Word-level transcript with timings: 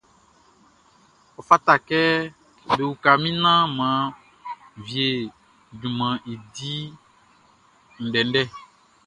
Ɔ 1.39 1.41
fata 1.47 1.73
kɛ 1.87 1.99
be 2.75 2.83
uka 2.93 3.11
min 3.21 3.35
naan 3.43 3.65
mʼan 3.77 4.01
wie 4.85 5.07
junmanʼn 5.79 6.21
i 6.31 6.33
di 6.55 6.73
ndɛndɛ. 8.05 8.41